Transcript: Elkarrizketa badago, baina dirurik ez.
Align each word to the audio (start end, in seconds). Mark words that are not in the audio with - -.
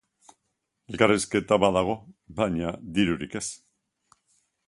Elkarrizketa 0.93 1.59
badago, 1.65 1.95
baina 2.41 2.73
dirurik 2.97 3.39
ez. 3.43 3.45